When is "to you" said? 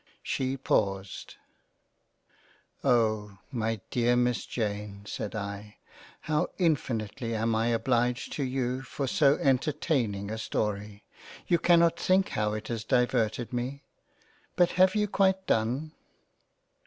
8.33-8.81